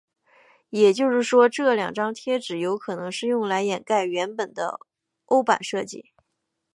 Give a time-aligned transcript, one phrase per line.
[0.71, 4.79] 也就是说这两张贴纸有可能是用来掩盖原本的
[5.25, 6.09] 欧版设计。